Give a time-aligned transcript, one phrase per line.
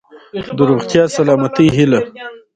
[0.57, 2.05] د روغتیا ،سلامتۍ هيله.💡